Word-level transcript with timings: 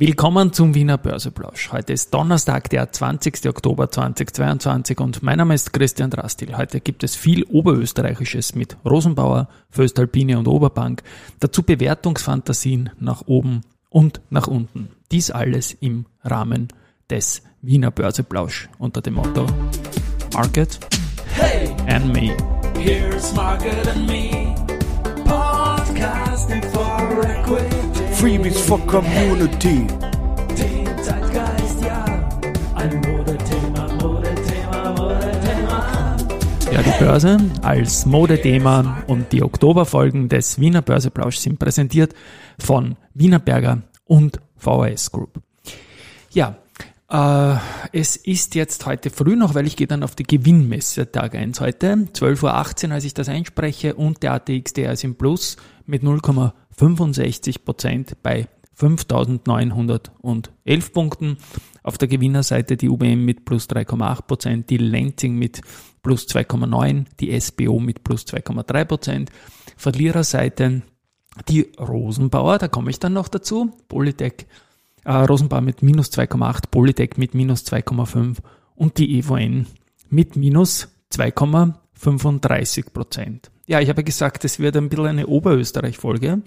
Willkommen 0.00 0.52
zum 0.52 0.76
Wiener 0.76 0.96
Börseplausch. 0.96 1.72
Heute 1.72 1.92
ist 1.92 2.14
Donnerstag, 2.14 2.70
der 2.70 2.92
20. 2.92 3.48
Oktober 3.48 3.90
2022 3.90 5.00
und 5.00 5.24
mein 5.24 5.38
Name 5.38 5.56
ist 5.56 5.72
Christian 5.72 6.08
Drastil. 6.08 6.56
Heute 6.56 6.78
gibt 6.78 7.02
es 7.02 7.16
viel 7.16 7.42
Oberösterreichisches 7.42 8.54
mit 8.54 8.76
Rosenbauer, 8.84 9.48
Föstalpine 9.70 10.38
und 10.38 10.46
Oberbank, 10.46 11.02
dazu 11.40 11.64
Bewertungsfantasien 11.64 12.90
nach 13.00 13.22
oben 13.26 13.62
und 13.90 14.20
nach 14.30 14.46
unten. 14.46 14.90
Dies 15.10 15.32
alles 15.32 15.72
im 15.72 16.06
Rahmen 16.22 16.68
des 17.10 17.42
Wiener 17.60 17.90
Börseplausch 17.90 18.68
unter 18.78 19.00
dem 19.00 19.14
Motto 19.14 19.46
Market 20.32 20.78
hey, 21.34 21.74
and 21.88 22.12
Me. 22.12 22.36
Here's 22.78 23.34
Market 23.34 23.88
and 23.88 24.06
Me. 24.06 24.54
Podcasting 25.98 26.62
for 26.70 27.26
Equity. 27.26 28.14
Freebies 28.14 28.60
for 28.60 28.78
Community. 28.86 29.84
Ja. 31.82 32.04
Ein 32.76 33.00
Modethema, 33.00 33.88
Modethema, 34.00 34.92
Modethema. 34.92 36.16
Ja, 36.70 36.82
die 36.82 37.04
Börse 37.04 37.38
als 37.62 38.06
Modethema 38.06 39.02
und 39.08 39.32
die 39.32 39.42
Oktoberfolgen 39.42 40.28
des 40.28 40.60
Wiener 40.60 40.82
Börseplausch 40.82 41.38
sind 41.38 41.58
präsentiert 41.58 42.14
von 42.60 42.94
Wienerberger 43.14 43.82
und 44.04 44.40
VHS 44.56 45.10
Group. 45.10 45.40
Ja, 46.30 46.54
äh, 47.10 47.56
es 47.92 48.16
ist 48.16 48.54
jetzt 48.54 48.86
heute 48.86 49.10
früh 49.10 49.36
noch, 49.36 49.54
weil 49.54 49.66
ich 49.66 49.76
gehe 49.76 49.86
dann 49.86 50.02
auf 50.02 50.14
die 50.14 50.24
Gewinnmesse 50.24 51.10
Tag 51.10 51.34
1 51.34 51.60
heute, 51.60 52.08
12.18 52.12 52.88
Uhr, 52.88 52.92
als 52.92 53.04
ich 53.04 53.14
das 53.14 53.28
einspreche 53.28 53.94
und 53.94 54.22
der 54.22 54.34
ATXDR 54.34 54.92
ist 54.92 55.04
im 55.04 55.16
Plus 55.16 55.56
mit 55.86 56.02
0,65 56.02 57.64
Prozent 57.64 58.22
bei 58.22 58.48
5.911 58.78 60.92
Punkten. 60.92 61.38
Auf 61.82 61.98
der 61.98 62.06
Gewinnerseite 62.08 62.76
die 62.76 62.88
UBM 62.88 63.24
mit 63.24 63.44
plus 63.44 63.68
3,8 63.68 64.22
Prozent, 64.22 64.70
die 64.70 64.76
Lenzing 64.76 65.34
mit 65.34 65.62
plus 66.02 66.28
2,9%, 66.28 67.06
die 67.18 67.40
SBO 67.40 67.80
mit 67.80 68.04
plus 68.04 68.24
2,3 68.26 68.84
Prozent. 68.84 69.32
Verliererseite 69.76 70.82
die 71.48 71.72
Rosenbauer, 71.78 72.58
da 72.58 72.68
komme 72.68 72.90
ich 72.90 72.98
dann 72.98 73.14
noch 73.14 73.28
dazu, 73.28 73.70
Polytech 73.88 74.46
äh, 75.08 75.24
Rosenbauer 75.24 75.62
mit 75.62 75.82
minus 75.82 76.12
2,8, 76.12 76.64
Polytech 76.70 77.16
mit 77.16 77.34
minus 77.34 77.64
2,5 77.64 78.36
und 78.74 78.98
die 78.98 79.18
EVN 79.18 79.66
mit 80.10 80.36
minus 80.36 80.88
2,35 81.14 82.92
Prozent. 82.92 83.50
Ja, 83.66 83.80
ich 83.80 83.88
habe 83.88 84.04
gesagt, 84.04 84.44
es 84.44 84.58
wird 84.58 84.76
ein 84.76 84.90
bisschen 84.90 85.06
eine 85.06 85.26
Oberösterreich-Folge 85.26 86.42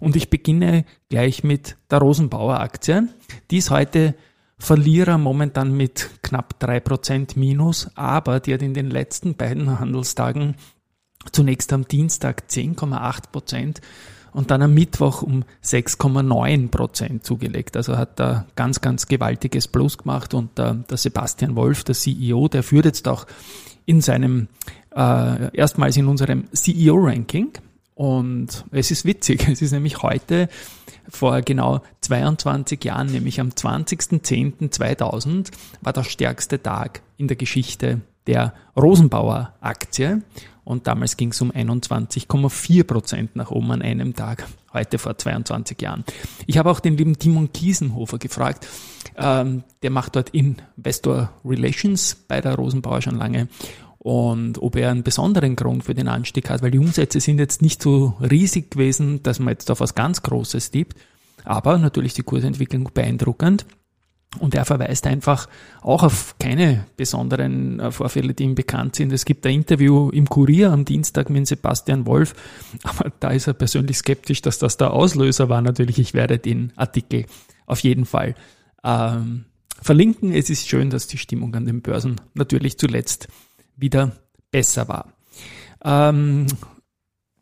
und 0.00 0.16
ich 0.16 0.30
beginne 0.30 0.86
gleich 1.10 1.44
mit 1.44 1.76
der 1.90 1.98
Rosenbauer 1.98 2.60
Aktie. 2.60 3.08
Die 3.50 3.58
ist 3.58 3.70
heute 3.70 4.14
Verlierer 4.58 5.18
momentan 5.18 5.76
mit 5.76 6.10
knapp 6.22 6.54
3% 6.60 7.38
Minus, 7.38 7.90
aber 7.94 8.40
die 8.40 8.54
hat 8.54 8.62
in 8.62 8.74
den 8.74 8.90
letzten 8.90 9.34
beiden 9.34 9.78
Handelstagen 9.78 10.56
zunächst 11.30 11.72
am 11.72 11.86
Dienstag 11.86 12.44
10,8% 12.48 13.80
und 14.32 14.50
dann 14.50 14.62
am 14.62 14.74
Mittwoch 14.74 15.22
um 15.22 15.44
6,9 15.64 16.68
Prozent 16.68 17.24
zugelegt. 17.24 17.76
Also 17.76 17.96
hat 17.96 18.20
da 18.20 18.46
ganz, 18.56 18.80
ganz 18.80 19.06
gewaltiges 19.06 19.68
Plus 19.68 19.98
gemacht 19.98 20.34
und 20.34 20.58
der, 20.58 20.74
der 20.74 20.96
Sebastian 20.96 21.56
Wolf, 21.56 21.84
der 21.84 21.94
CEO, 21.94 22.48
der 22.48 22.62
führt 22.62 22.84
jetzt 22.84 23.08
auch 23.08 23.26
in 23.86 24.00
seinem, 24.00 24.48
äh, 24.94 25.56
erstmals 25.56 25.96
in 25.96 26.06
unserem 26.06 26.44
CEO-Ranking. 26.52 27.52
Und 27.94 28.64
es 28.70 28.90
ist 28.90 29.04
witzig, 29.04 29.48
es 29.50 29.62
ist 29.62 29.72
nämlich 29.72 30.02
heute 30.02 30.48
vor 31.08 31.40
genau 31.40 31.80
22 32.02 32.84
Jahren, 32.84 33.08
nämlich 33.08 33.40
am 33.40 33.48
20.10.2000, 33.48 35.50
war 35.80 35.92
der 35.92 36.04
stärkste 36.04 36.62
Tag 36.62 37.02
in 37.16 37.28
der 37.28 37.36
Geschichte 37.36 38.02
der 38.26 38.52
Rosenbauer 38.76 39.54
Aktie. 39.60 40.22
Und 40.68 40.86
damals 40.86 41.16
ging 41.16 41.30
es 41.30 41.40
um 41.40 41.50
21,4 41.50 42.84
Prozent 42.84 43.36
nach 43.36 43.50
oben 43.50 43.70
an 43.70 43.80
einem 43.80 44.14
Tag, 44.14 44.46
heute 44.74 44.98
vor 44.98 45.16
22 45.16 45.80
Jahren. 45.80 46.04
Ich 46.46 46.58
habe 46.58 46.70
auch 46.70 46.80
den 46.80 46.98
lieben 46.98 47.18
Timon 47.18 47.54
Kiesenhofer 47.54 48.18
gefragt, 48.18 48.66
ähm, 49.16 49.64
der 49.82 49.88
macht 49.88 50.14
dort 50.14 50.28
Investor 50.28 51.32
Relations 51.42 52.16
bei 52.28 52.42
der 52.42 52.54
Rosenbauer 52.54 53.00
schon 53.00 53.16
lange 53.16 53.48
und 53.96 54.60
ob 54.60 54.76
er 54.76 54.90
einen 54.90 55.04
besonderen 55.04 55.56
Grund 55.56 55.84
für 55.84 55.94
den 55.94 56.06
Anstieg 56.06 56.50
hat, 56.50 56.60
weil 56.60 56.70
die 56.70 56.78
Umsätze 56.78 57.18
sind 57.18 57.38
jetzt 57.38 57.62
nicht 57.62 57.80
so 57.80 58.18
riesig 58.20 58.72
gewesen, 58.72 59.22
dass 59.22 59.38
man 59.38 59.52
jetzt 59.52 59.70
auf 59.70 59.80
was 59.80 59.94
ganz 59.94 60.22
Großes 60.22 60.70
tippt, 60.70 60.98
aber 61.44 61.78
natürlich 61.78 62.12
die 62.12 62.24
Kursentwicklung 62.24 62.90
beeindruckend. 62.92 63.64
Und 64.38 64.54
er 64.54 64.66
verweist 64.66 65.06
einfach 65.06 65.48
auch 65.80 66.02
auf 66.02 66.34
keine 66.38 66.84
besonderen 66.96 67.80
äh, 67.80 67.90
Vorfälle, 67.90 68.34
die 68.34 68.44
ihm 68.44 68.54
bekannt 68.54 68.96
sind. 68.96 69.10
Es 69.12 69.24
gibt 69.24 69.46
ein 69.46 69.54
Interview 69.54 70.10
im 70.10 70.28
Kurier 70.28 70.70
am 70.70 70.84
Dienstag 70.84 71.30
mit 71.30 71.46
Sebastian 71.46 72.04
Wolf, 72.06 72.34
aber 72.82 73.10
da 73.20 73.30
ist 73.30 73.46
er 73.46 73.54
persönlich 73.54 73.96
skeptisch, 73.96 74.42
dass 74.42 74.58
das 74.58 74.76
der 74.76 74.92
Auslöser 74.92 75.48
war. 75.48 75.62
Natürlich, 75.62 75.98
ich 75.98 76.12
werde 76.12 76.38
den 76.38 76.72
Artikel 76.76 77.24
auf 77.64 77.80
jeden 77.80 78.04
Fall 78.04 78.34
ähm, 78.84 79.46
verlinken. 79.80 80.32
Es 80.32 80.50
ist 80.50 80.68
schön, 80.68 80.90
dass 80.90 81.06
die 81.06 81.18
Stimmung 81.18 81.54
an 81.54 81.64
den 81.64 81.80
Börsen 81.80 82.20
natürlich 82.34 82.78
zuletzt 82.78 83.28
wieder 83.76 84.12
besser 84.50 84.88
war. 84.88 85.14
Ähm, 85.82 86.46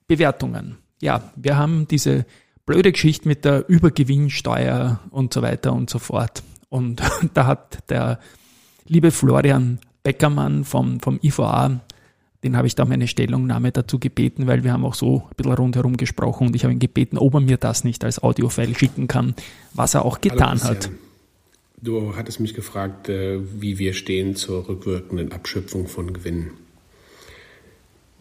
Bewertungen. 0.06 0.76
Ja, 1.00 1.32
wir 1.34 1.56
haben 1.56 1.88
diese 1.88 2.26
blöde 2.64 2.92
Geschichte 2.92 3.28
mit 3.28 3.44
der 3.44 3.68
Übergewinnsteuer 3.68 5.00
und 5.10 5.34
so 5.34 5.42
weiter 5.42 5.72
und 5.72 5.90
so 5.90 5.98
fort. 5.98 6.42
Und 6.68 7.02
da 7.34 7.46
hat 7.46 7.90
der 7.90 8.18
liebe 8.86 9.10
Florian 9.10 9.78
Beckermann 10.02 10.64
vom, 10.64 11.00
vom 11.00 11.18
IVA, 11.22 11.80
den 12.44 12.56
habe 12.56 12.66
ich 12.66 12.76
da 12.76 12.84
meine 12.84 13.08
Stellungnahme 13.08 13.72
dazu 13.72 13.98
gebeten, 13.98 14.46
weil 14.46 14.62
wir 14.62 14.72
haben 14.72 14.84
auch 14.84 14.94
so 14.94 15.24
ein 15.24 15.36
bisschen 15.36 15.54
rundherum 15.54 15.96
gesprochen 15.96 16.46
und 16.46 16.56
ich 16.56 16.62
habe 16.62 16.72
ihn 16.72 16.78
gebeten, 16.78 17.18
ob 17.18 17.34
er 17.34 17.40
mir 17.40 17.56
das 17.56 17.82
nicht 17.82 18.04
als 18.04 18.22
Audiofile 18.22 18.74
schicken 18.74 19.08
kann, 19.08 19.34
was 19.74 19.94
er 19.94 20.04
auch 20.04 20.20
getan 20.20 20.62
hat. 20.62 20.90
Du 21.80 22.14
hattest 22.16 22.40
mich 22.40 22.54
gefragt, 22.54 23.08
äh, 23.08 23.40
wie 23.60 23.78
wir 23.78 23.94
stehen 23.94 24.36
zur 24.36 24.68
rückwirkenden 24.68 25.32
Abschöpfung 25.32 25.88
von 25.88 26.12
Gewinnen. 26.12 26.52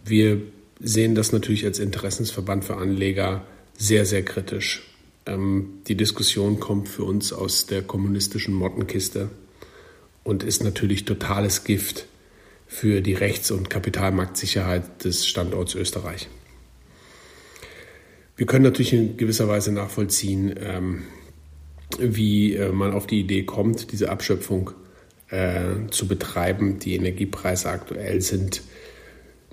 Wir 0.03 0.41
sehen 0.79 1.16
das 1.16 1.31
natürlich 1.31 1.66
als 1.66 1.79
Interessensverband 1.79 2.66
für 2.66 2.77
Anleger 2.77 3.44
sehr, 3.77 4.06
sehr 4.06 4.23
kritisch. 4.23 4.83
Ähm, 5.25 5.81
die 5.88 5.96
Diskussion 5.96 6.59
kommt 6.59 6.88
für 6.88 7.03
uns 7.03 7.34
aus 7.34 7.66
der 7.66 7.81
kommunistischen 7.81 8.53
Mottenkiste 8.53 9.30
und 10.24 10.44
ist 10.44 10.63
natürlich 10.63 11.06
totales 11.06 11.63
Gift 11.63 12.08
für 12.68 13.02
die 13.02 13.13
Rechts- 13.13 13.52
und 13.52 13.69
Kapitalmarktsicherheit 13.69 15.03
des 15.03 15.28
Standorts 15.28 15.75
Österreich. 15.75 16.28
Wir 18.38 18.46
können 18.46 18.63
natürlich 18.63 18.94
in 18.94 19.18
gewisser 19.18 19.47
Weise 19.47 19.72
nachvollziehen, 19.72 20.53
ähm, 20.59 21.03
wie 21.97 22.56
äh, 22.56 22.72
man 22.72 22.92
auf 22.92 23.07
die 23.07 23.22
Idee 23.22 23.44
kommt, 23.44 23.92
diese 23.92 24.09
Abschöpfung 24.09 24.72
äh, 25.30 25.88
zu 25.92 26.07
betreiben. 26.07 26.80
Die 26.80 26.96
Energiepreise 26.96 27.69
aktuell 27.69 28.22
sind 28.22 28.62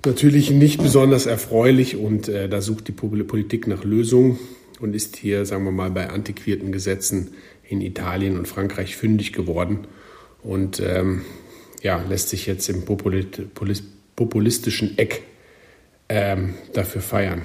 natürlich 0.05 0.51
nicht 0.51 0.81
besonders 0.81 1.27
erfreulich 1.27 1.95
und 1.95 2.27
äh, 2.27 2.49
da 2.49 2.61
sucht 2.61 2.89
die 2.89 2.91
Politik 2.91 3.67
nach 3.67 3.83
Lösungen 3.85 4.37
und 4.83 4.93
ist 4.93 5.15
hier, 5.15 5.45
sagen 5.45 5.63
wir 5.63 5.71
mal, 5.71 5.91
bei 5.91 6.09
antiquierten 6.09 6.73
Gesetzen 6.73 7.35
in 7.63 7.79
Italien 7.79 8.37
und 8.37 8.49
Frankreich 8.49 8.97
fündig 8.97 9.31
geworden 9.31 9.87
und 10.43 10.81
ähm, 10.81 11.21
ja, 11.81 12.03
lässt 12.09 12.29
sich 12.29 12.45
jetzt 12.45 12.67
im 12.67 12.83
populistischen 12.83 14.97
Eck 14.97 15.23
ähm, 16.09 16.55
dafür 16.73 17.01
feiern. 17.01 17.43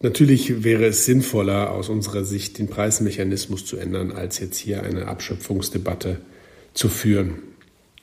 Natürlich 0.00 0.64
wäre 0.64 0.84
es 0.84 1.06
sinnvoller, 1.06 1.72
aus 1.72 1.88
unserer 1.88 2.24
Sicht 2.24 2.58
den 2.58 2.68
Preismechanismus 2.68 3.64
zu 3.64 3.78
ändern, 3.78 4.12
als 4.12 4.38
jetzt 4.38 4.58
hier 4.58 4.82
eine 4.82 5.08
Abschöpfungsdebatte 5.08 6.20
zu 6.74 6.90
führen. 6.90 7.36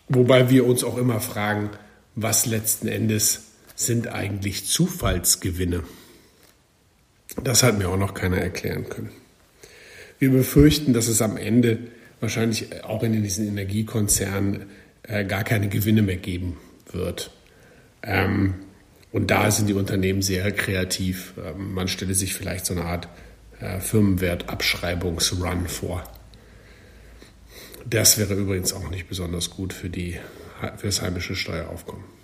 Wobei 0.09 0.49
wir 0.49 0.65
uns 0.65 0.83
auch 0.83 0.97
immer 0.97 1.19
fragen, 1.19 1.69
was 2.15 2.47
letzten 2.47 2.87
Endes 2.87 3.41
sind 3.75 4.07
eigentlich 4.07 4.65
Zufallsgewinne? 4.65 5.83
Das 7.43 7.63
hat 7.63 7.77
mir 7.77 7.89
auch 7.89 7.97
noch 7.97 8.13
keiner 8.13 8.37
erklären 8.37 8.89
können. 8.89 9.09
Wir 10.19 10.31
befürchten, 10.31 10.93
dass 10.93 11.07
es 11.07 11.21
am 11.21 11.37
Ende 11.37 11.79
wahrscheinlich 12.19 12.83
auch 12.83 13.03
in 13.03 13.21
diesen 13.21 13.47
Energiekonzernen 13.47 14.65
äh, 15.03 15.25
gar 15.25 15.43
keine 15.43 15.69
Gewinne 15.69 16.01
mehr 16.01 16.17
geben 16.17 16.57
wird. 16.91 17.31
Ähm, 18.01 18.55
und 19.11 19.31
da 19.31 19.51
sind 19.51 19.67
die 19.67 19.73
Unternehmen 19.73 20.21
sehr 20.21 20.51
kreativ. 20.51 21.33
Ähm, 21.37 21.73
man 21.73 21.87
stelle 21.87 22.15
sich 22.15 22.33
vielleicht 22.33 22.65
so 22.65 22.73
eine 22.73 22.85
Art 22.85 23.07
äh, 23.59 23.79
Firmenwertabschreibungsrun 23.79 25.67
vor. 25.67 26.03
Das 27.85 28.17
wäre 28.17 28.33
übrigens 28.33 28.73
auch 28.73 28.89
nicht 28.89 29.07
besonders 29.07 29.51
gut 29.51 29.71
für, 29.71 29.89
die, 29.89 30.17
für 30.77 30.87
das 30.87 31.01
heimische 31.01 31.35
Steueraufkommen. 31.35 32.16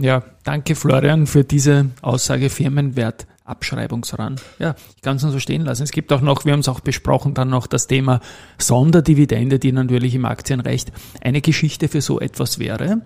Ja, 0.00 0.22
danke 0.44 0.76
Florian 0.76 1.26
für 1.26 1.42
diese 1.42 1.86
Aussage 2.02 2.50
Firmenwert 2.50 3.26
Abschreibungsran. 3.44 4.36
Ja, 4.60 4.76
ich 4.94 5.02
kann 5.02 5.16
es 5.16 5.22
nur 5.22 5.32
so 5.32 5.40
stehen 5.40 5.62
lassen. 5.62 5.82
Es 5.82 5.90
gibt 5.90 6.12
auch 6.12 6.20
noch, 6.20 6.44
wir 6.44 6.52
haben 6.52 6.60
es 6.60 6.68
auch 6.68 6.80
besprochen, 6.80 7.34
dann 7.34 7.48
noch 7.48 7.66
das 7.66 7.88
Thema 7.88 8.20
Sonderdividende, 8.58 9.58
die 9.58 9.72
natürlich 9.72 10.14
im 10.14 10.24
Aktienrecht 10.24 10.92
eine 11.20 11.40
Geschichte 11.40 11.88
für 11.88 12.00
so 12.00 12.20
etwas 12.20 12.60
wäre. 12.60 13.00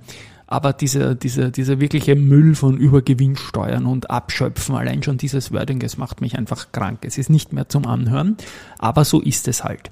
Aber 0.46 0.74
dieser, 0.74 1.14
dieser, 1.14 1.50
dieser 1.50 1.80
wirkliche 1.80 2.14
Müll 2.14 2.54
von 2.54 2.76
Übergewinnsteuern 2.76 3.86
und 3.86 4.10
Abschöpfen, 4.10 4.74
allein 4.74 5.02
schon 5.02 5.16
dieses 5.16 5.50
Wording, 5.50 5.80
es 5.80 5.96
macht 5.96 6.20
mich 6.20 6.36
einfach 6.36 6.72
krank. 6.72 7.06
Es 7.06 7.16
ist 7.16 7.30
nicht 7.30 7.54
mehr 7.54 7.70
zum 7.70 7.86
Anhören, 7.86 8.36
aber 8.78 9.06
so 9.06 9.22
ist 9.22 9.48
es 9.48 9.64
halt. 9.64 9.90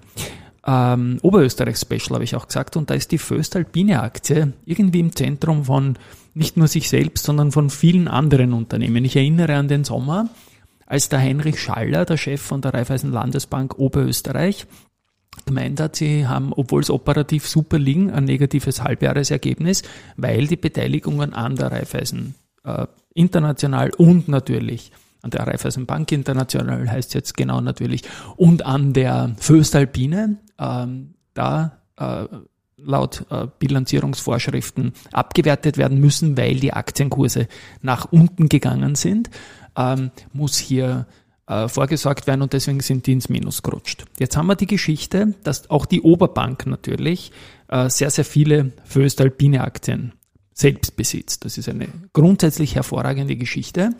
Ähm, 0.67 1.19
Oberösterreich-Special 1.23 2.15
habe 2.15 2.25
ich 2.25 2.37
auch 2.37 2.47
gesagt 2.47 2.77
und 2.77 2.91
da 2.91 2.95
ist 2.95 3.11
die 3.13 3.17
Föstalpine-Aktie 3.19 4.53
irgendwie 4.67 5.01
im 5.01 5.17
Zentrum 5.17 5.65
von 5.65 5.97
nicht 6.35 6.57
nur 6.57 6.69
sich 6.69 6.89
selbst, 6.89 7.25
sondern 7.25 7.53
von 7.53 7.71
vielen 7.71 8.09
anderen 8.09 8.53
Unternehmen. 8.53 9.05
Ich 9.05 9.17
erinnere 9.17 9.57
an 9.57 9.69
den 9.69 9.85
Sommer, 9.85 10.29
als 10.87 11.09
der 11.09 11.21
Heinrich 11.21 11.61
Schaller, 11.61 12.05
der 12.05 12.17
Chef 12.17 12.41
von 12.41 12.61
der 12.61 12.75
Raiffeisen 12.75 13.13
Landesbank 13.13 13.79
Oberösterreich, 13.79 14.67
gemeint 15.47 15.81
hat, 15.81 15.97
sie 15.97 16.27
haben, 16.27 16.53
obwohl 16.53 16.83
es 16.83 16.91
operativ 16.91 17.47
super 17.47 17.79
liegen, 17.79 18.11
ein 18.11 18.25
negatives 18.25 18.83
Halbjahresergebnis, 18.83 19.83
weil 20.17 20.47
die 20.47 20.57
Beteiligungen 20.57 21.33
an 21.33 21.57
der 21.57 21.73
Raiffeisen 21.73 22.35
äh, 22.65 22.87
international 23.15 23.91
und 23.97 24.29
natürlich 24.29 24.93
an 25.23 25.31
der 25.31 25.47
Raiffeisen 25.47 25.87
Bank 25.87 26.13
International 26.13 26.91
heißt 26.91 27.15
jetzt 27.15 27.37
genau 27.37 27.61
natürlich 27.61 28.03
und 28.37 28.65
an 28.65 28.93
der 28.93 29.35
Föstalpine 29.39 30.39
ähm, 30.59 31.15
da 31.35 31.79
äh, 31.97 32.25
laut 32.85 33.27
äh, 33.31 33.47
Bilanzierungsvorschriften 33.59 34.93
abgewertet 35.13 35.77
werden 35.79 36.01
müssen, 36.01 36.37
weil 36.37 36.57
die 36.57 36.73
Aktienkurse 36.73 37.49
nach 37.83 38.11
unten 38.11 38.49
gegangen 38.49 38.95
sind, 38.95 39.31
ähm, 39.77 40.11
muss 40.33 40.59
hier 40.59 41.07
äh, 41.47 41.69
vorgesorgt 41.69 42.27
werden 42.27 42.43
und 42.43 42.53
deswegen 42.53 42.81
sind 42.81 43.07
die 43.07 43.13
ins 43.13 43.29
Minus 43.29 43.63
gerutscht. 43.63 44.05
Jetzt 44.19 44.37
haben 44.37 44.47
wir 44.47 44.57
die 44.57 44.67
Geschichte, 44.67 45.35
dass 45.43 45.69
auch 45.69 45.87
die 45.87 46.03
Oberbank 46.03 46.67
natürlich 46.67 47.33
äh, 47.69 47.89
sehr, 47.91 48.11
sehr 48.11 48.25
viele 48.25 48.73
Föstalpine 48.85 49.63
Aktien 49.63 50.13
selbst 50.53 50.97
besitzt. 50.97 51.45
Das 51.45 51.59
ist 51.59 51.69
eine 51.69 51.89
grundsätzlich 52.13 52.75
hervorragende 52.77 53.37
Geschichte. 53.37 53.91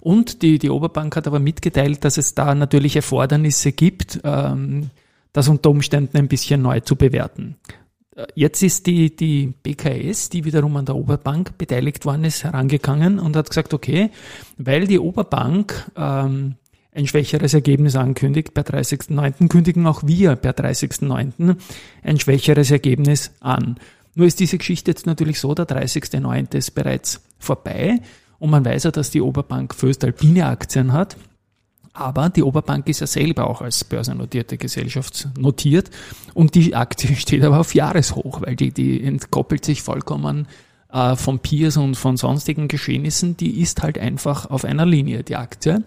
Und 0.00 0.42
die, 0.42 0.58
die 0.58 0.70
Oberbank 0.70 1.16
hat 1.16 1.26
aber 1.26 1.38
mitgeteilt, 1.38 2.04
dass 2.04 2.18
es 2.18 2.34
da 2.34 2.54
natürlich 2.54 2.96
Erfordernisse 2.96 3.72
gibt, 3.72 4.20
ähm, 4.24 4.90
das 5.32 5.48
unter 5.48 5.70
Umständen 5.70 6.16
ein 6.18 6.28
bisschen 6.28 6.60
neu 6.60 6.80
zu 6.80 6.96
bewerten. 6.96 7.56
Jetzt 8.34 8.62
ist 8.62 8.86
die, 8.86 9.16
die 9.16 9.54
BKS, 9.62 10.28
die 10.28 10.44
wiederum 10.44 10.76
an 10.76 10.84
der 10.84 10.96
Oberbank 10.96 11.56
beteiligt 11.56 12.04
worden 12.04 12.24
ist, 12.24 12.44
herangegangen 12.44 13.18
und 13.18 13.36
hat 13.36 13.48
gesagt, 13.48 13.72
okay, 13.72 14.10
weil 14.58 14.86
die 14.86 14.98
Oberbank 14.98 15.90
ähm, 15.96 16.56
ein 16.94 17.06
schwächeres 17.06 17.54
Ergebnis 17.54 17.96
ankündigt, 17.96 18.52
per 18.52 18.64
30.09. 18.64 19.48
kündigen 19.48 19.86
auch 19.86 20.02
wir 20.04 20.36
per 20.36 20.52
30.09. 20.52 21.56
ein 22.02 22.20
schwächeres 22.20 22.70
Ergebnis 22.70 23.32
an. 23.40 23.78
Nur 24.14 24.26
ist 24.26 24.40
diese 24.40 24.58
Geschichte 24.58 24.90
jetzt 24.90 25.06
natürlich 25.06 25.40
so, 25.40 25.54
der 25.54 25.66
30.09. 25.66 26.54
ist 26.54 26.72
bereits 26.72 27.22
vorbei 27.38 28.00
und 28.38 28.50
man 28.50 28.64
weiß 28.64 28.84
ja, 28.84 28.90
dass 28.90 29.10
die 29.10 29.22
Oberbank 29.22 29.74
Föstalpine 29.74 30.46
Aktien 30.46 30.92
hat. 30.92 31.16
Aber 31.94 32.30
die 32.30 32.42
Oberbank 32.42 32.88
ist 32.88 33.00
ja 33.00 33.06
selber 33.06 33.48
auch 33.48 33.60
als 33.60 33.84
börsennotierte 33.84 34.56
Gesellschaft 34.56 35.28
notiert 35.38 35.90
und 36.34 36.54
die 36.54 36.74
Aktie 36.74 37.14
steht 37.16 37.44
aber 37.44 37.60
auf 37.60 37.74
Jahreshoch, 37.74 38.40
weil 38.42 38.56
die, 38.56 38.72
die 38.72 39.02
entkoppelt 39.02 39.64
sich 39.64 39.82
vollkommen 39.82 40.48
äh, 40.92 41.16
von 41.16 41.40
Peers 41.40 41.76
und 41.76 41.96
von 41.96 42.16
sonstigen 42.16 42.68
Geschehnissen. 42.68 43.36
Die 43.36 43.60
ist 43.60 43.82
halt 43.82 43.98
einfach 43.98 44.48
auf 44.48 44.64
einer 44.64 44.86
Linie, 44.86 45.22
die 45.22 45.36
Aktie. 45.36 45.84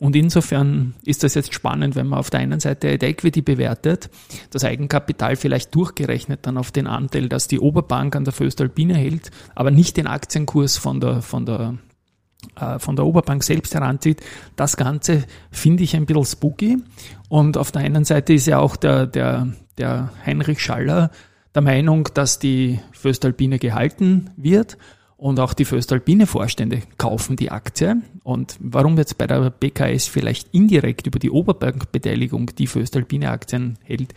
Und 0.00 0.16
insofern 0.16 0.94
ist 1.04 1.22
das 1.22 1.34
jetzt 1.34 1.54
spannend, 1.54 1.94
wenn 1.94 2.08
man 2.08 2.18
auf 2.18 2.28
der 2.28 2.40
einen 2.40 2.58
Seite 2.58 2.88
Equity 2.88 3.42
bewertet, 3.42 4.10
das 4.50 4.64
Eigenkapital 4.64 5.36
vielleicht 5.36 5.74
durchgerechnet 5.74 6.40
dann 6.42 6.58
auf 6.58 6.72
den 6.72 6.88
Anteil, 6.88 7.28
dass 7.28 7.46
die 7.46 7.60
Oberbank 7.60 8.16
an 8.16 8.24
der 8.24 8.32
Föstalpine 8.32 8.96
hält, 8.96 9.30
aber 9.54 9.70
nicht 9.70 9.96
den 9.96 10.08
Aktienkurs 10.08 10.76
von 10.76 11.00
der, 11.00 11.22
von 11.22 11.46
der 11.46 11.78
von 12.78 12.96
der 12.96 13.04
Oberbank 13.04 13.42
selbst 13.44 13.74
heranzieht. 13.74 14.20
Das 14.56 14.76
Ganze 14.76 15.24
finde 15.50 15.82
ich 15.82 15.96
ein 15.96 16.06
bisschen 16.06 16.24
spooky. 16.24 16.78
Und 17.28 17.56
auf 17.56 17.72
der 17.72 17.82
einen 17.82 18.04
Seite 18.04 18.34
ist 18.34 18.46
ja 18.46 18.58
auch 18.58 18.76
der, 18.76 19.06
der, 19.06 19.48
der 19.78 20.10
Heinrich 20.24 20.60
Schaller 20.60 21.10
der 21.54 21.62
Meinung, 21.62 22.08
dass 22.14 22.38
die 22.38 22.80
Föstalpine 22.92 23.58
gehalten 23.58 24.30
wird. 24.36 24.76
Und 25.16 25.40
auch 25.40 25.54
die 25.54 25.64
Föstalpine 25.64 26.26
Vorstände 26.26 26.82
kaufen 26.98 27.36
die 27.36 27.50
Aktie. 27.50 28.02
Und 28.24 28.56
warum 28.60 28.98
jetzt 28.98 29.16
bei 29.16 29.26
der 29.26 29.50
BKS 29.50 30.06
vielleicht 30.06 30.52
indirekt 30.52 31.06
über 31.06 31.18
die 31.18 31.30
Oberbankbeteiligung 31.30 32.50
die 32.58 32.66
Föstalpine 32.66 33.30
Aktien 33.30 33.78
hält, 33.84 34.12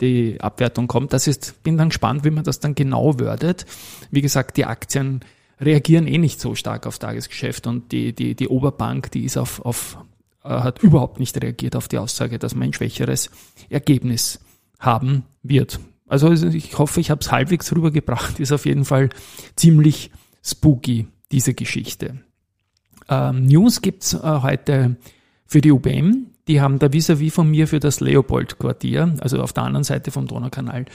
die 0.00 0.40
Abwertung 0.40 0.86
kommt, 0.86 1.12
das 1.12 1.26
ist, 1.26 1.62
bin 1.64 1.76
dann 1.76 1.88
gespannt, 1.88 2.24
wie 2.24 2.30
man 2.30 2.44
das 2.44 2.60
dann 2.60 2.76
genau 2.76 3.18
wordet. 3.18 3.66
Wie 4.12 4.22
gesagt, 4.22 4.56
die 4.56 4.64
Aktien 4.64 5.20
reagieren 5.60 6.06
eh 6.06 6.18
nicht 6.18 6.40
so 6.40 6.54
stark 6.54 6.86
auf 6.86 6.98
Tagesgeschäft 6.98 7.66
und 7.66 7.92
die, 7.92 8.12
die, 8.12 8.34
die 8.34 8.48
Oberbank, 8.48 9.10
die 9.10 9.24
ist 9.24 9.36
auf, 9.36 9.60
auf, 9.60 9.98
äh, 10.44 10.48
hat 10.48 10.82
überhaupt 10.82 11.18
nicht 11.18 11.42
reagiert 11.42 11.76
auf 11.76 11.88
die 11.88 11.98
Aussage, 11.98 12.38
dass 12.38 12.54
man 12.54 12.68
ein 12.68 12.72
schwächeres 12.72 13.30
Ergebnis 13.68 14.40
haben 14.78 15.24
wird. 15.42 15.80
Also 16.06 16.32
ich 16.32 16.78
hoffe, 16.78 17.00
ich 17.00 17.10
habe 17.10 17.20
es 17.20 17.30
halbwegs 17.30 17.74
rübergebracht. 17.74 18.40
Ist 18.40 18.52
auf 18.52 18.64
jeden 18.64 18.84
Fall 18.84 19.10
ziemlich 19.56 20.10
spooky, 20.42 21.06
diese 21.30 21.52
Geschichte. 21.54 22.20
Ähm, 23.08 23.46
News 23.46 23.82
gibt's 23.82 24.14
äh, 24.14 24.40
heute 24.42 24.96
für 25.44 25.60
die 25.60 25.70
UBM. 25.70 26.28
Die 26.46 26.62
haben 26.62 26.78
da 26.78 26.86
vis-à-vis 26.86 27.32
-vis 27.32 27.34
von 27.34 27.50
mir 27.50 27.68
für 27.68 27.78
das 27.78 28.00
Leopold-Quartier, 28.00 29.16
also 29.20 29.42
auf 29.42 29.52
der 29.52 29.64
anderen 29.64 29.84
Seite 29.84 30.10
vom 30.10 30.26
Donaukanal, 30.26 30.86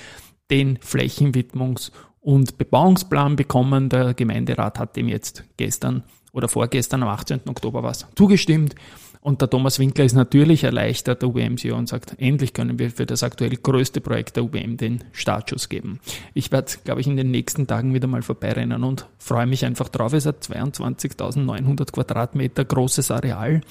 den 0.50 0.80
Flächenwidmungs- 0.80 1.92
und 2.24 2.58
Bebauungsplan 2.58 3.36
bekommen. 3.36 3.90
Der 3.90 4.14
Gemeinderat 4.14 4.80
hat 4.80 4.96
dem 4.96 5.08
jetzt 5.08 5.44
gestern 5.58 6.04
oder 6.32 6.48
vorgestern 6.48 7.04
am 7.04 7.10
18. 7.10 7.42
Oktober 7.48 7.84
was 7.84 8.08
zugestimmt. 8.16 8.74
Und 9.22 9.40
der 9.40 9.50
Thomas 9.50 9.80
Winkler 9.80 10.04
ist 10.04 10.16
natürlich 10.16 10.66
erleichtert, 10.66 11.22
der 11.22 11.30
UBM-CEO, 11.30 11.78
und 11.78 11.88
sagt, 11.88 12.20
endlich 12.20 12.52
können 12.52 12.78
wir 12.78 12.92
für 12.92 13.06
das 13.06 13.24
aktuell 13.24 13.56
größte 13.56 14.02
Projekt 14.02 14.36
der 14.36 14.44
UBM 14.44 14.76
den 14.76 15.02
Startschuss 15.14 15.70
geben. 15.70 16.02
Ich 16.34 16.52
werde, 16.52 16.74
glaube 16.84 17.00
ich, 17.00 17.08
in 17.08 17.16
den 17.16 17.32
nächsten 17.32 17.66
Tagen 17.66 17.94
wieder 17.94 18.08
mal 18.08 18.22
vorbeirennen 18.22 18.84
und 18.84 19.08
freue 19.20 19.46
mich 19.46 19.64
einfach 19.64 19.88
drauf. 19.88 20.12
Es 20.12 20.26
hat 20.26 20.44
22.900 20.44 21.94
Quadratmeter 21.94 22.66
großes 22.66 23.12
Areal 23.12 23.62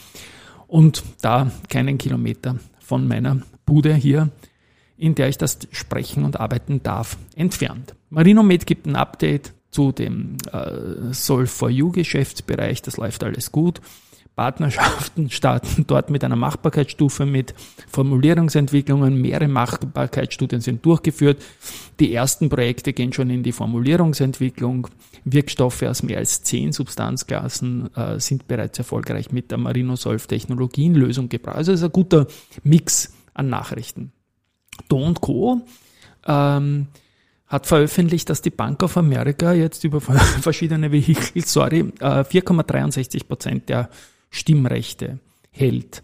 und 0.68 1.02
da 1.20 1.50
keinen 1.68 1.98
Kilometer 1.98 2.56
von 2.80 3.06
meiner 3.06 3.42
Bude 3.66 3.94
hier 3.94 4.30
in 5.02 5.16
der 5.16 5.28
ich 5.28 5.36
das 5.36 5.58
sprechen 5.72 6.24
und 6.24 6.38
arbeiten 6.38 6.80
darf, 6.84 7.18
entfernt. 7.34 7.96
Marinomed 8.10 8.66
gibt 8.66 8.86
ein 8.86 8.94
Update 8.94 9.52
zu 9.72 9.90
dem 9.90 10.36
äh, 10.52 11.12
Solve 11.12 11.48
for 11.48 11.68
You 11.68 11.90
Geschäftsbereich, 11.90 12.82
das 12.82 12.98
läuft 12.98 13.24
alles 13.24 13.50
gut. 13.50 13.80
Partnerschaften 14.36 15.28
starten 15.30 15.86
dort 15.88 16.08
mit 16.08 16.22
einer 16.22 16.36
Machbarkeitsstufe 16.36 17.26
mit 17.26 17.52
Formulierungsentwicklungen. 17.90 19.20
Mehrere 19.20 19.48
Machbarkeitsstudien 19.48 20.60
sind 20.60 20.86
durchgeführt. 20.86 21.42
Die 21.98 22.14
ersten 22.14 22.48
Projekte 22.48 22.92
gehen 22.92 23.12
schon 23.12 23.28
in 23.28 23.42
die 23.42 23.52
Formulierungsentwicklung. 23.52 24.86
Wirkstoffe 25.24 25.82
aus 25.82 26.04
mehr 26.04 26.18
als 26.18 26.44
zehn 26.44 26.70
Substanzklassen 26.70 27.92
äh, 27.96 28.20
sind 28.20 28.46
bereits 28.46 28.78
erfolgreich 28.78 29.32
mit 29.32 29.50
der 29.50 29.58
Marinosolv 29.58 30.28
Technologienlösung 30.28 31.28
gebraucht. 31.28 31.56
Also 31.56 31.72
es 31.72 31.80
ist 31.80 31.86
ein 31.86 31.92
guter 31.92 32.28
Mix 32.62 33.12
an 33.34 33.48
Nachrichten. 33.48 34.12
Don't 34.90 35.20
Co. 35.20 35.62
Ähm, 36.26 36.88
hat 37.52 37.66
veröffentlicht, 37.66 38.30
dass 38.30 38.40
die 38.40 38.50
Bank 38.50 38.82
of 38.82 38.96
America 38.96 39.52
jetzt 39.52 39.84
über 39.84 40.00
verschiedene 40.40 40.90
Vehikel, 40.90 41.44
sorry, 41.44 41.80
äh, 42.00 42.24
4,63 42.24 43.26
Prozent 43.26 43.68
der 43.68 43.90
Stimmrechte 44.30 45.18
hält. 45.50 46.02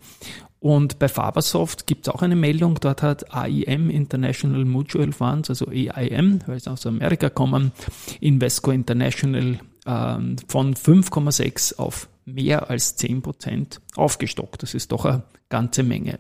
Und 0.61 0.99
bei 0.99 1.09
Fabersoft 1.09 1.87
gibt 1.87 2.07
es 2.07 2.13
auch 2.13 2.21
eine 2.21 2.37
Meldung, 2.37 2.79
dort 2.81 3.03
hat 3.03 3.33
AIM 3.33 3.91
International 3.91 4.65
Mutual 4.65 5.13
Funds, 5.13 5.51
also 5.51 5.67
AIM, 5.71 6.41
weil 6.47 6.61
sie 6.61 6.71
aus 6.71 6.85
Amerika 6.85 7.31
kommen, 7.31 7.73
Invesco 8.21 8.73
International 8.73 9.59
ähm, 9.87 10.37
von 10.49 10.75
5,6 10.75 11.79
auf 11.79 12.09
mehr 12.25 12.69
als 12.69 12.97
10 12.97 13.23
Prozent 13.23 13.81
aufgestockt. 13.95 14.63
Das 14.63 14.75
ist 14.75 14.93
doch 14.93 15.05
eine 15.05 15.23
ganze 15.49 15.83
Menge. 15.83 16.19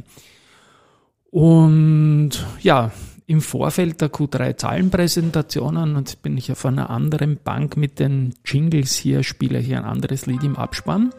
Und 1.31 2.31
ja, 2.61 2.91
im 3.27 3.43
Vorfeld 3.43 4.01
der 4.01 4.11
Q3-Zahlenpräsentationen, 4.11 5.97
und 5.97 6.23
bin 6.23 6.39
ich 6.39 6.51
auf 6.51 6.65
einer 6.65 6.89
anderen 6.89 7.37
Bank 7.37 7.77
mit 7.77 7.99
den 7.99 8.35
Jingles 8.45 8.97
hier, 8.97 9.23
spiele 9.23 9.59
hier 9.59 9.77
ein 9.77 9.85
anderes 9.85 10.25
Lied 10.25 10.43
im 10.45 10.57
Abspann. 10.57 11.13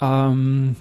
Ähm, 0.00 0.76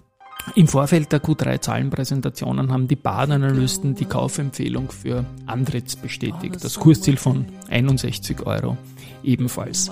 Im 0.55 0.67
Vorfeld 0.67 1.11
der 1.13 1.21
Q3-Zahlenpräsentationen 1.23 2.73
haben 2.73 2.89
die 2.89 2.97
Badenanalysten 2.97 3.95
die 3.95 4.05
Kaufempfehlung 4.05 4.91
für 4.91 5.25
Andritz 5.45 5.95
bestätigt. 5.95 6.61
Das 6.61 6.79
Kursziel 6.79 7.17
von 7.17 7.45
61 7.69 8.45
Euro 8.45 8.77
ebenfalls. 9.23 9.91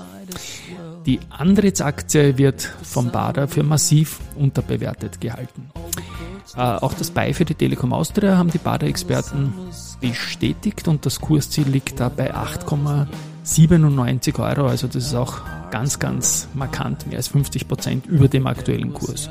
Die 1.05 1.19
Andritz-Aktie 1.29 2.38
wird 2.38 2.62
vom 2.62 3.12
Bader 3.12 3.47
für 3.47 3.63
massiv 3.63 4.19
unterbewertet 4.36 5.21
gehalten. 5.21 5.69
Äh, 6.56 6.60
auch 6.60 6.94
das 6.94 7.12
Buy 7.12 7.34
für 7.34 7.46
die 7.46 7.56
Telekom 7.56 7.94
Austria 7.94 8.38
haben 8.38 8.51
die 8.51 8.58
Bader-Experten 8.58 9.54
bestätigt 10.00 10.88
und 10.88 11.06
das 11.06 11.20
Kursziel 11.20 11.68
liegt 11.68 12.00
da 12.00 12.10
bei 12.10 12.34
8,97 12.34 14.39
Euro. 14.39 14.68
Also 14.68 14.88
das 14.88 15.08
ist 15.08 15.16
auch 15.16 15.42
ganz, 15.72 16.00
ganz 16.00 16.48
markant, 16.54 17.08
mehr 17.08 17.18
als 17.18 17.27
50 17.30 17.68
Prozent 17.68 18.06
über 18.06 18.27
dem 18.27 18.48
aktuellen 18.48 18.94
Kurs. 18.94 19.30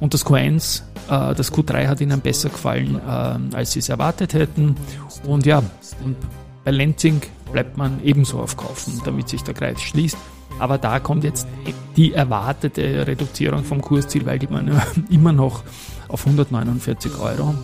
Und 0.00 0.14
das 0.14 0.24
Q1, 0.24 0.82
äh, 1.08 1.34
das 1.34 1.52
Q3 1.52 1.86
hat 1.86 2.00
ihnen 2.00 2.20
besser 2.20 2.48
gefallen, 2.48 3.00
äh, 3.06 3.56
als 3.56 3.72
sie 3.72 3.80
es 3.80 3.88
erwartet 3.88 4.34
hätten. 4.34 4.76
Und 5.24 5.46
ja, 5.46 5.58
und 6.04 6.16
bei 6.64 6.70
Lenzing 6.70 7.20
bleibt 7.52 7.76
man 7.76 8.00
ebenso 8.04 8.40
aufkaufen, 8.40 9.00
damit 9.04 9.28
sich 9.28 9.42
der 9.42 9.54
Kreis 9.54 9.80
schließt. 9.80 10.16
Aber 10.58 10.78
da 10.78 10.98
kommt 10.98 11.24
jetzt 11.24 11.46
die 11.96 12.12
erwartete 12.12 13.06
Reduzierung 13.06 13.64
vom 13.64 13.80
Kursziel, 13.80 14.26
weil 14.26 14.38
die 14.38 14.48
man 14.48 14.80
immer 15.10 15.32
noch 15.32 15.62
auf 16.08 16.26
149 16.26 17.18
Euro 17.18 17.54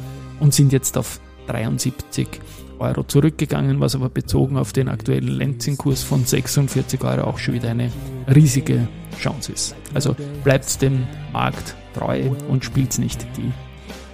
und 0.41 0.55
sind 0.55 0.73
jetzt 0.73 0.97
auf 0.99 1.21
73 1.47 2.29
Euro 2.79 3.05
zurückgegangen, 3.05 3.81
was 3.81 3.95
aber 3.95 4.09
bezogen 4.09 4.57
auf 4.57 4.73
den 4.73 4.89
aktuellen 4.89 5.29
Lenzing-Kurs 5.29 6.03
von 6.03 6.25
46 6.25 7.03
Euro 7.05 7.23
auch 7.23 7.39
schon 7.39 7.55
wieder 7.55 7.71
eine 7.71 7.91
riesige 8.35 8.89
Chance 9.21 9.53
ist. 9.53 9.77
Also 9.95 10.17
bleibt 10.43 10.83
dem 10.83 11.07
Markt 11.33 11.77
treu 11.95 12.31
und 12.49 12.65
spielt 12.65 12.99
nicht 12.99 13.27
die 13.37 13.53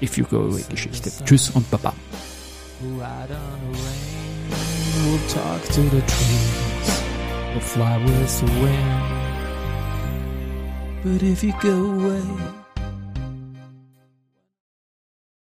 If 0.05 0.17
You 0.17 0.25
Go 0.25 0.49
Away 0.49 0.65
Geschichte. 0.69 1.11
Tschüss 1.25 1.51
und 1.51 1.71
Baba. 1.71 1.95
But 11.03 11.23
if 11.23 11.43
you 11.43 11.53
go 11.63 11.71
away 11.71 12.60